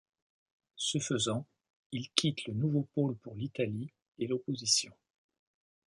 [0.77, 1.45] Ce faisant
[1.91, 4.93] ils quittent le Nouveau Pôle pour l'Italie et l'opposition.